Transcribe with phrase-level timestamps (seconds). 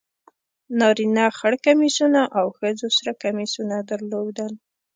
[0.79, 4.53] نارینه خر کمیسونه او ښځو سره کمیسونه درلودل.